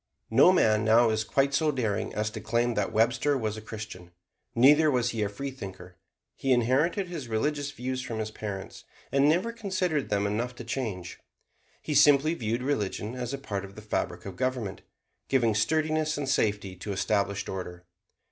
[0.31, 4.09] No man now is quite so daring as to claim that Webster was a Christian.
[4.55, 5.95] Neither was he a freethinker.
[6.33, 11.19] He inherited his religious views from his parents, and never considered them enough to change.
[11.83, 14.81] He simply viewed religion as a part of the fabric of government,
[15.29, 17.85] giving sturdiness and safety to established order.